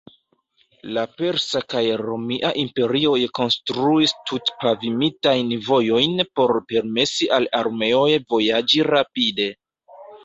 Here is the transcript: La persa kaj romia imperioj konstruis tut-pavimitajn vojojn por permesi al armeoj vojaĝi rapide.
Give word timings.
La 0.97 1.01
persa 1.17 1.59
kaj 1.73 1.81
romia 2.01 2.49
imperioj 2.61 3.17
konstruis 3.39 4.13
tut-pavimitajn 4.31 5.53
vojojn 5.69 6.25
por 6.41 6.55
permesi 6.73 7.31
al 7.39 7.49
armeoj 7.61 8.09
vojaĝi 8.37 8.83
rapide. 8.91 9.49